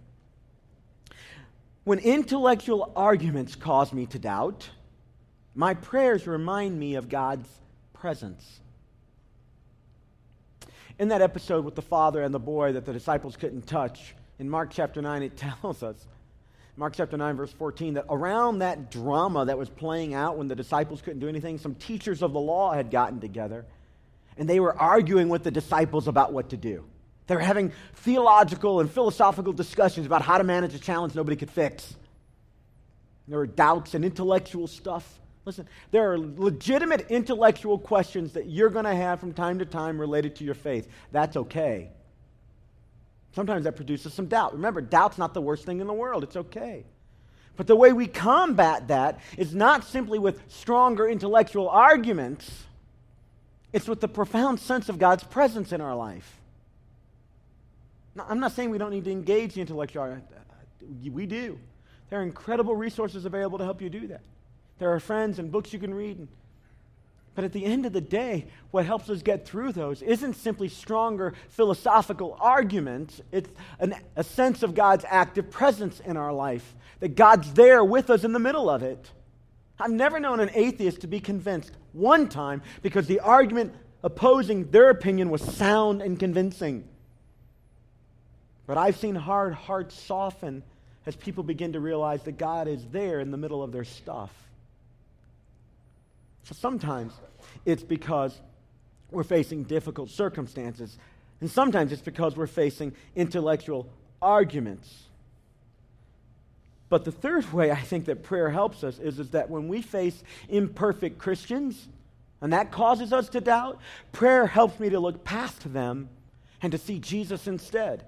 [1.85, 4.69] When intellectual arguments cause me to doubt,
[5.55, 7.47] my prayers remind me of God's
[7.93, 8.59] presence.
[10.99, 14.49] In that episode with the father and the boy that the disciples couldn't touch, in
[14.49, 16.07] Mark chapter 9, it tells us
[16.75, 20.55] Mark chapter 9, verse 14, that around that drama that was playing out when the
[20.55, 23.65] disciples couldn't do anything, some teachers of the law had gotten together
[24.37, 26.83] and they were arguing with the disciples about what to do.
[27.27, 31.51] They were having theological and philosophical discussions about how to manage a challenge nobody could
[31.51, 31.95] fix.
[33.27, 35.07] There were doubts and intellectual stuff.
[35.45, 39.99] Listen, there are legitimate intellectual questions that you're going to have from time to time
[39.99, 40.87] related to your faith.
[41.11, 41.89] That's okay.
[43.33, 44.53] Sometimes that produces some doubt.
[44.53, 46.85] Remember, doubt's not the worst thing in the world, it's okay.
[47.55, 52.63] But the way we combat that is not simply with stronger intellectual arguments,
[53.73, 56.39] it's with the profound sense of God's presence in our life.
[58.15, 60.25] Now, I'm not saying we don't need to engage the intellectual argument.
[61.11, 61.59] We do.
[62.09, 64.21] There are incredible resources available to help you do that.
[64.83, 66.27] There are friends and books you can read
[67.35, 70.69] but at the end of the day, what helps us get through those isn't simply
[70.69, 77.15] stronger philosophical arguments, it's an, a sense of God's active presence in our life, that
[77.15, 79.11] God's there with us in the middle of it.
[79.79, 84.89] I've never known an atheist to be convinced one time because the argument opposing their
[84.89, 86.87] opinion was sound and convincing.
[88.67, 90.61] But I've seen hard hearts soften
[91.05, 94.31] as people begin to realize that God is there in the middle of their stuff.
[96.43, 97.13] So sometimes
[97.65, 98.39] it's because
[99.11, 100.97] we're facing difficult circumstances,
[101.39, 103.87] and sometimes it's because we're facing intellectual
[104.21, 105.03] arguments.
[106.89, 109.81] But the third way I think that prayer helps us is, is that when we
[109.81, 111.87] face imperfect Christians,
[112.41, 113.79] and that causes us to doubt,
[114.11, 116.09] prayer helps me to look past them
[116.61, 118.05] and to see Jesus instead.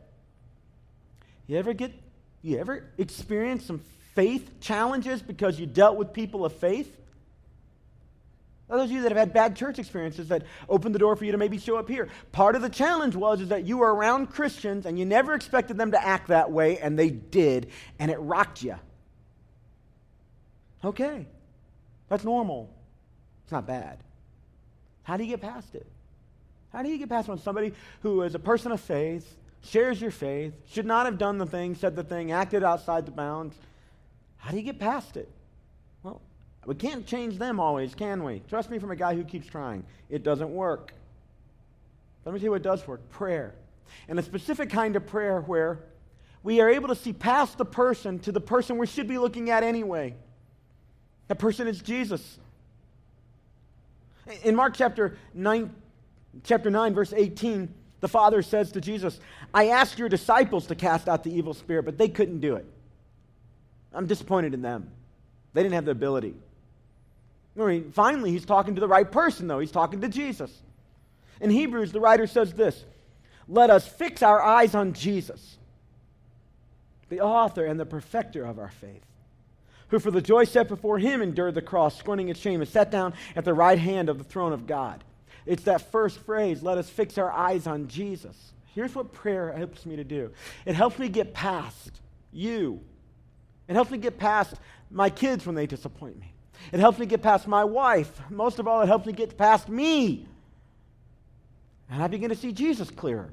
[1.48, 1.94] You ever get
[2.42, 3.82] you ever experience some
[4.14, 6.96] faith challenges because you dealt with people of faith?
[8.68, 11.32] Those of you that have had bad church experiences that opened the door for you
[11.32, 12.10] to maybe show up here.
[12.32, 15.78] Part of the challenge was is that you were around Christians and you never expected
[15.78, 18.76] them to act that way, and they did, and it rocked you.
[20.84, 21.28] Okay.
[22.10, 22.70] That's normal.
[23.44, 24.00] It's not bad.
[25.04, 25.86] How do you get past it?
[26.74, 30.12] How do you get past when somebody who is a person of faith, shares your
[30.12, 33.56] faith, should not have done the thing, said the thing, acted outside the bounds?
[34.38, 35.30] How do you get past it?
[36.66, 38.42] We can't change them always, can we?
[38.50, 39.84] Trust me from a guy who keeps trying.
[40.10, 40.94] It doesn't work.
[42.26, 43.54] Let me tell you what does work prayer.
[44.08, 45.80] And a specific kind of prayer where
[46.42, 49.52] we are able to see past the person to the person we should be looking
[49.52, 50.16] at anyway.
[51.28, 52.40] That person is Jesus.
[54.44, 55.74] In Mark chapter 9,
[56.44, 59.20] chapter 9, verse 18, the Father says to Jesus,
[59.54, 62.66] I asked your disciples to cast out the evil spirit, but they couldn't do it.
[63.94, 64.90] I'm disappointed in them.
[65.54, 66.36] They didn't have the ability.
[67.58, 69.60] I mean, finally, he's talking to the right person, though.
[69.60, 70.52] He's talking to Jesus.
[71.40, 72.84] In Hebrews, the writer says this
[73.48, 75.58] Let us fix our eyes on Jesus,
[77.10, 79.06] the author and the perfecter of our faith,
[79.90, 82.92] who for the joy set before him endured the cross, scorning its shame, and sat
[82.92, 85.04] down at the right hand of the throne of God.
[85.46, 88.54] It's that first phrase, let us fix our eyes on Jesus.
[88.74, 90.32] Here's what prayer helps me to do
[90.66, 92.02] it helps me get past
[92.34, 92.82] you,
[93.68, 94.56] it helps me get past
[94.92, 96.35] my kids when they disappoint me.
[96.72, 98.12] It helps me get past my wife.
[98.30, 100.28] Most of all, it helps me get past me.
[101.90, 103.32] And I begin to see Jesus clearer.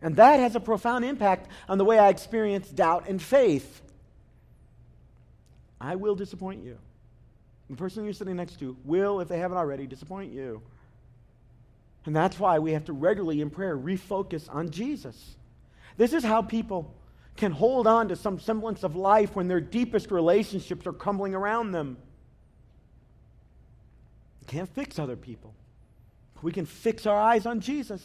[0.00, 3.82] And that has a profound impact on the way I experience doubt and faith.
[5.80, 6.78] I will disappoint you.
[7.70, 10.62] The person you're sitting next to will, if they haven't already, disappoint you.
[12.04, 15.36] And that's why we have to regularly in prayer refocus on Jesus.
[15.96, 16.92] This is how people
[17.36, 21.72] can hold on to some semblance of life when their deepest relationships are crumbling around
[21.72, 21.96] them.
[24.40, 25.54] We Can't fix other people.
[26.42, 28.02] We can fix our eyes on Jesus.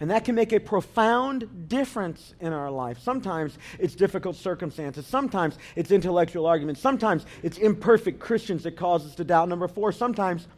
[0.00, 2.98] And that can make a profound difference in our life.
[2.98, 5.06] Sometimes it's difficult circumstances.
[5.06, 6.80] Sometimes it's intellectual arguments.
[6.80, 9.48] Sometimes it's imperfect Christians that cause us to doubt.
[9.48, 10.48] Number four, sometimes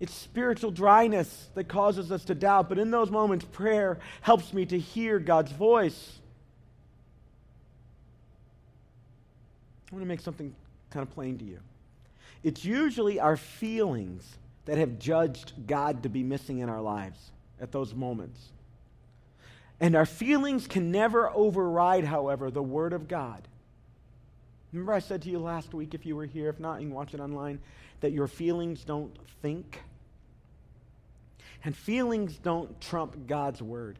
[0.00, 2.68] it's spiritual dryness that causes us to doubt.
[2.68, 6.20] But in those moments, prayer helps me to hear God's voice.
[9.90, 10.54] I want to make something
[10.90, 11.58] kind of plain to you.
[12.42, 17.72] It's usually our feelings that have judged God to be missing in our lives at
[17.72, 18.40] those moments.
[19.80, 23.48] And our feelings can never override, however, the Word of God.
[24.72, 26.94] Remember, I said to you last week, if you were here, if not, you can
[26.94, 27.60] watch it online,
[28.00, 29.82] that your feelings don't think.
[31.64, 33.98] And feelings don't trump God's Word.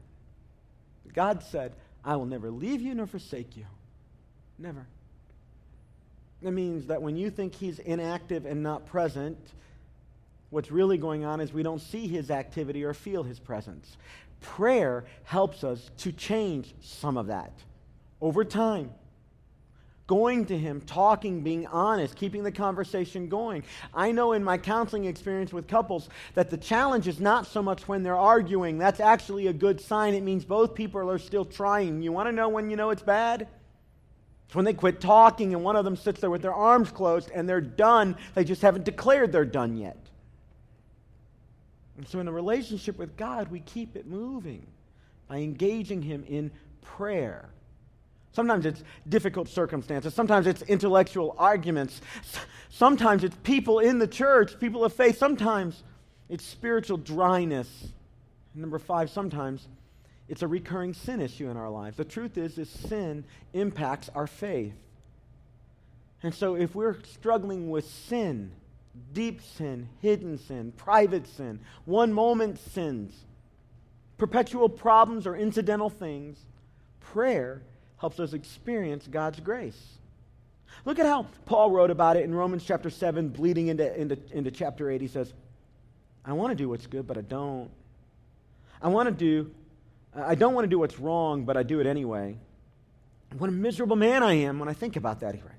[1.14, 1.72] God said,
[2.04, 3.64] I will never leave you nor forsake you.
[4.58, 4.86] Never.
[6.42, 9.38] That means that when you think He's inactive and not present,
[10.50, 13.96] what's really going on is we don't see His activity or feel His presence.
[14.40, 17.52] Prayer helps us to change some of that
[18.20, 18.90] over time.
[20.06, 23.64] Going to Him, talking, being honest, keeping the conversation going.
[23.92, 27.86] I know in my counseling experience with couples that the challenge is not so much
[27.88, 28.78] when they're arguing.
[28.78, 30.14] That's actually a good sign.
[30.14, 32.00] It means both people are still trying.
[32.00, 33.48] You want to know when you know it's bad?
[34.48, 37.30] It's when they quit talking and one of them sits there with their arms closed
[37.34, 38.16] and they're done.
[38.34, 39.98] They just haven't declared they're done yet.
[41.98, 44.66] And so, in a relationship with God, we keep it moving
[45.28, 47.50] by engaging Him in prayer.
[48.32, 50.14] Sometimes it's difficult circumstances.
[50.14, 52.00] Sometimes it's intellectual arguments.
[52.70, 55.18] Sometimes it's people in the church, people of faith.
[55.18, 55.82] Sometimes
[56.30, 57.88] it's spiritual dryness.
[58.54, 59.68] number five, sometimes
[60.28, 61.96] it's a recurring sin issue in our lives.
[61.96, 64.74] The truth is, is sin impacts our faith.
[66.22, 68.50] And so if we're struggling with sin,
[69.12, 73.14] deep sin, hidden sin, private sin, one moment sins,
[74.18, 76.38] perpetual problems or incidental things,
[77.00, 77.62] prayer
[77.98, 79.98] helps us experience God's grace.
[80.84, 84.50] Look at how Paul wrote about it in Romans chapter 7, bleeding into, into, into
[84.50, 85.00] chapter 8.
[85.00, 85.32] He says,
[86.24, 87.70] I want to do what's good, but I don't.
[88.82, 89.50] I want to do,
[90.14, 92.36] I don't want to do what's wrong, but I do it anyway.
[93.36, 95.54] What a miserable man I am when I think about that, he writes.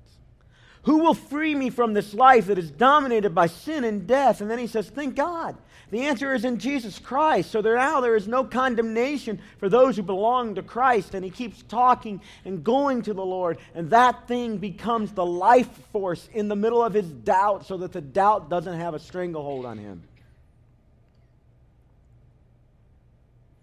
[0.84, 4.40] Who will free me from this life that is dominated by sin and death?
[4.40, 5.56] And then he says, Thank God.
[5.90, 7.50] The answer is in Jesus Christ.
[7.50, 11.14] So there now there is no condemnation for those who belong to Christ.
[11.14, 13.58] And he keeps talking and going to the Lord.
[13.74, 17.92] And that thing becomes the life force in the middle of his doubt so that
[17.92, 20.02] the doubt doesn't have a stranglehold on him.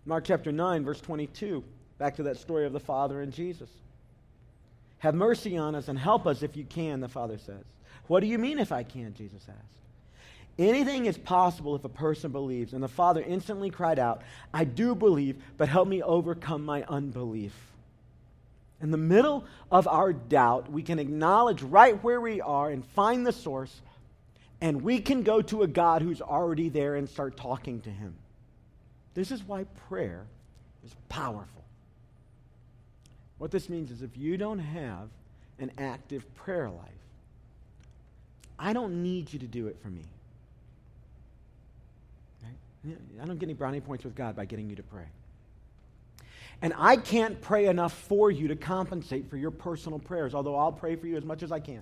[0.07, 1.61] Mark chapter 9, verse 22.
[1.97, 3.69] Back to that story of the Father and Jesus.
[4.99, 7.65] Have mercy on us and help us if you can, the Father says.
[8.07, 9.13] What do you mean if I can?
[9.13, 9.77] Jesus asked.
[10.57, 12.71] Anything is possible if a person believes.
[12.71, 14.21] And the Father instantly cried out,
[14.53, 17.53] I do believe, but help me overcome my unbelief.
[18.81, 23.27] In the middle of our doubt, we can acknowledge right where we are and find
[23.27, 23.81] the source,
[24.61, 28.15] and we can go to a God who's already there and start talking to him.
[29.17, 30.27] This is why prayer
[30.85, 31.63] is powerful.
[33.39, 35.09] What this means is if you don't have
[35.57, 36.91] an active prayer life,
[38.59, 40.03] I don't need you to do it for me.
[43.19, 45.07] I don't get any brownie points with God by getting you to pray.
[46.61, 50.71] And I can't pray enough for you to compensate for your personal prayers, although I'll
[50.71, 51.81] pray for you as much as I can.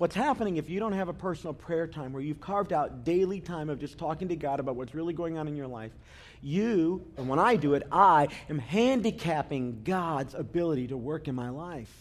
[0.00, 3.38] What's happening if you don't have a personal prayer time where you've carved out daily
[3.38, 5.92] time of just talking to God about what's really going on in your life?
[6.40, 11.50] You, and when I do it, I am handicapping God's ability to work in my
[11.50, 11.92] life.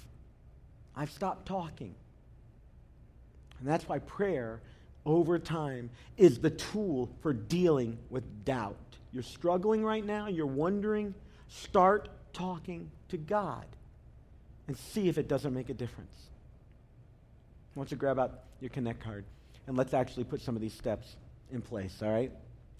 [0.95, 1.93] I've stopped talking.
[3.59, 4.61] And that's why prayer
[5.05, 8.77] over time is the tool for dealing with doubt.
[9.11, 11.13] You're struggling right now, you're wondering,
[11.49, 13.65] start talking to God
[14.67, 16.28] and see if it doesn't make a difference.
[17.75, 19.25] I want you to grab out your Connect card
[19.67, 21.15] and let's actually put some of these steps
[21.51, 22.31] in place, all right?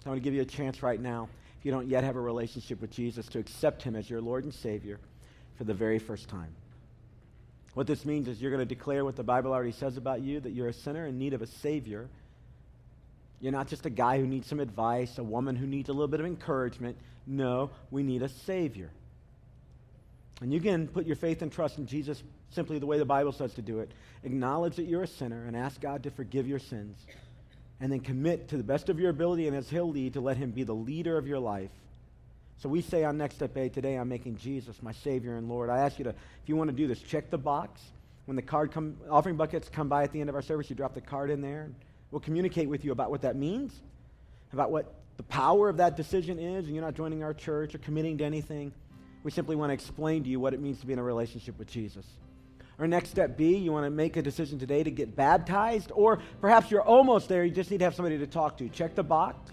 [0.04, 1.28] I want to give you a chance right now,
[1.58, 4.44] if you don't yet have a relationship with Jesus, to accept him as your Lord
[4.44, 4.98] and Savior
[5.56, 6.52] for the very first time.
[7.74, 10.40] What this means is you're going to declare what the Bible already says about you
[10.40, 12.08] that you're a sinner in need of a Savior.
[13.40, 16.08] You're not just a guy who needs some advice, a woman who needs a little
[16.08, 16.96] bit of encouragement.
[17.26, 18.90] No, we need a Savior.
[20.40, 23.32] And you can put your faith and trust in Jesus simply the way the Bible
[23.32, 23.90] says to do it.
[24.24, 26.98] Acknowledge that you're a sinner and ask God to forgive your sins.
[27.80, 30.36] And then commit to the best of your ability and as He'll lead to let
[30.36, 31.70] Him be the leader of your life.
[32.58, 35.70] So we say on Next Step A today, I'm making Jesus my Savior and Lord.
[35.70, 37.80] I ask you to, if you want to do this, check the box.
[38.26, 40.76] When the card come, offering buckets come by at the end of our service, you
[40.76, 41.70] drop the card in there.
[42.10, 43.72] We'll communicate with you about what that means,
[44.52, 47.78] about what the power of that decision is, and you're not joining our church or
[47.78, 48.72] committing to anything.
[49.22, 51.58] We simply want to explain to you what it means to be in a relationship
[51.58, 52.06] with Jesus.
[52.80, 56.20] Or next step B, you want to make a decision today to get baptized, or
[56.40, 58.70] perhaps you're almost there, you just need to have somebody to talk to.
[58.70, 59.52] Check the box,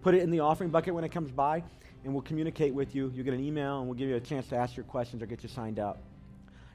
[0.00, 1.64] put it in the offering bucket when it comes by,
[2.04, 3.10] and we'll communicate with you.
[3.12, 5.26] You'll get an email, and we'll give you a chance to ask your questions or
[5.26, 6.04] get you signed up.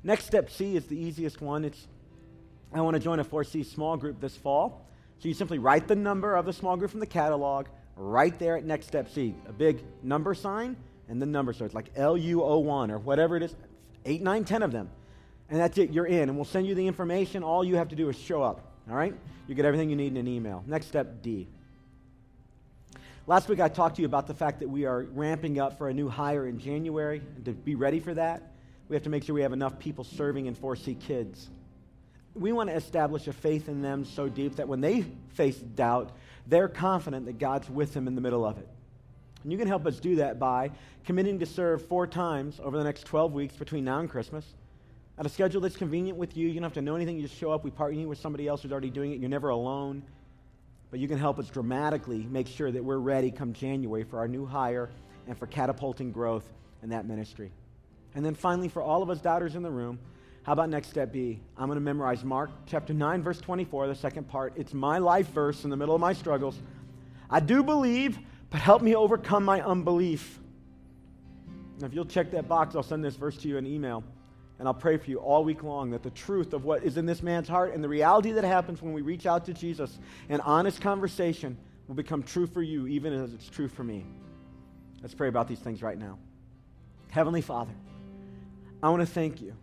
[0.04, 1.64] Next step C is the easiest one.
[1.64, 1.88] It's
[2.74, 4.86] I want to join a 4C small group this fall.
[5.20, 8.58] So you simply write the number of the small group from the catalog right there
[8.58, 10.76] at next step C, a big number sign
[11.08, 11.54] and the number.
[11.54, 13.56] So it's like LU01 or whatever it is,
[14.06, 14.90] eight, nine, ten of them.
[15.50, 16.30] And that's it, you're in.
[16.30, 17.44] And we'll send you the information.
[17.44, 18.72] All you have to do is show up.
[18.90, 19.14] All right?
[19.48, 20.64] You get everything you need in an email.
[20.68, 21.48] Next step D.
[23.28, 25.90] Last week I talked to you about the fact that we are ramping up for
[25.90, 27.22] a new hire in January.
[27.36, 28.52] And to be ready for that,
[28.90, 31.50] we have to make sure we have enough people serving in 4C kids.
[32.36, 36.12] We want to establish a faith in them so deep that when they face doubt,
[36.46, 38.68] they're confident that God's with them in the middle of it.
[39.44, 40.72] And you can help us do that by
[41.06, 44.46] committing to serve four times over the next 12 weeks between now and Christmas
[45.18, 46.48] at a schedule that's convenient with you.
[46.48, 47.16] You don't have to know anything.
[47.18, 47.64] You just show up.
[47.64, 49.20] We partner you with somebody else who's already doing it.
[49.20, 50.04] You're never alone.
[50.92, 54.28] But you can help us dramatically make sure that we're ready come January for our
[54.28, 54.90] new hire
[55.28, 56.46] and for catapulting growth
[56.84, 57.52] in that ministry.
[58.16, 60.00] And then finally, for all of us doubters in the room,
[60.44, 61.42] how about next step B?
[61.58, 64.54] I'm going to memorize Mark chapter 9, verse 24, the second part.
[64.56, 66.58] It's my life verse in the middle of my struggles.
[67.30, 68.18] I do believe,
[68.50, 70.40] but help me overcome my unbelief.
[71.84, 74.06] If you'll check that box, I'll send this verse to you in email.
[74.60, 77.06] And I'll pray for you all week long that the truth of what is in
[77.06, 79.98] this man's heart and the reality that happens when we reach out to Jesus
[80.30, 84.04] and honest conversation will become true for you, even as it's true for me.
[85.02, 86.18] Let's pray about these things right now.
[87.10, 87.74] Heavenly Father,
[88.82, 89.54] I want to thank you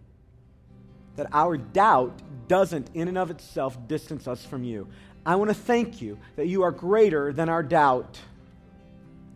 [1.16, 4.88] that our doubt doesn't, in and of itself, distance us from you.
[5.26, 8.18] I want to thank you that you are greater than our doubt.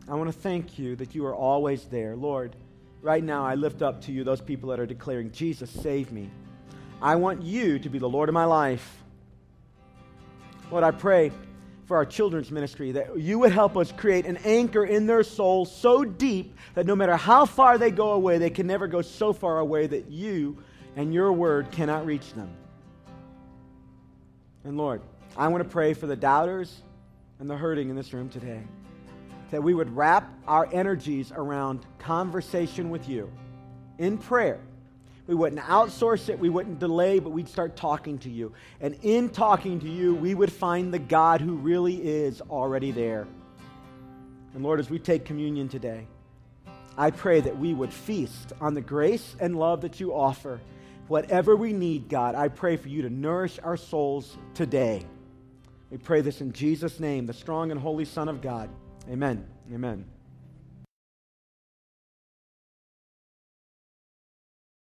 [0.09, 2.17] I want to thank you that you are always there.
[2.17, 2.57] Lord,
[3.03, 6.31] right now I lift up to you those people that are declaring, Jesus, save me.
[7.01, 9.03] I want you to be the Lord of my life.
[10.71, 11.33] Lord, I pray
[11.87, 15.65] for our children's ministry that you would help us create an anchor in their soul
[15.65, 19.33] so deep that no matter how far they go away, they can never go so
[19.33, 20.59] far away that you
[20.97, 22.51] and your word cannot reach them.
[24.65, 25.01] And Lord,
[25.37, 26.83] I want to pray for the doubters
[27.39, 28.63] and the hurting in this room today
[29.51, 33.31] that we would wrap our energies around conversation with you
[33.99, 34.61] in prayer.
[35.27, 38.53] We wouldn't outsource it, we wouldn't delay, but we'd start talking to you.
[38.81, 43.27] And in talking to you, we would find the God who really is already there.
[44.55, 46.07] And Lord, as we take communion today,
[46.97, 50.61] I pray that we would feast on the grace and love that you offer.
[51.09, 55.05] Whatever we need, God, I pray for you to nourish our souls today.
[55.91, 58.69] We pray this in Jesus' name, the strong and holy Son of God.
[59.11, 59.45] Amen.
[59.73, 60.18] Amen.